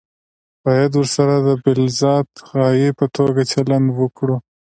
باید 0.63 0.91
ورسره 0.99 1.35
د 1.47 1.49
بالذات 1.63 2.29
غایې 2.51 2.89
په 2.99 3.05
توګه 3.15 3.41
چلند 3.51 3.87
وکړو. 3.99 4.35